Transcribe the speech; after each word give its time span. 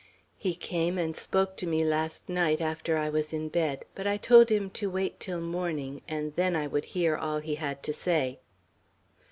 "He 0.39 0.55
came 0.55 0.97
and 0.97 1.15
spoke 1.15 1.55
to 1.57 1.67
me 1.67 1.85
last 1.85 2.27
night 2.27 2.59
after 2.59 2.97
I 2.97 3.07
was 3.09 3.33
in 3.33 3.49
bed; 3.49 3.85
but 3.93 4.07
I 4.07 4.17
told 4.17 4.49
him 4.49 4.71
to 4.71 4.89
wait 4.89 5.19
till 5.19 5.39
morning, 5.41 6.01
and 6.07 6.35
then 6.35 6.55
I 6.55 6.65
would 6.65 6.85
hear 6.97 7.15
all 7.15 7.37
he 7.37 7.53
had 7.53 7.83
to 7.83 7.93
say." 7.93 8.39